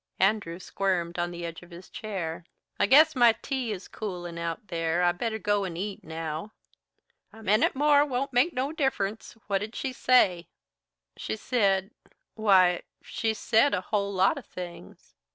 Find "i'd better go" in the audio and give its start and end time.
5.03-5.63